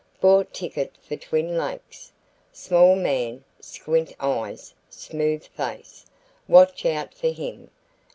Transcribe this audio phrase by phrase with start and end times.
[0.19, 2.11] Bought ticket for Twin Lakes.
[2.51, 6.07] Small man, squint eyes, smooth face.
[6.47, 7.69] Watch out for him.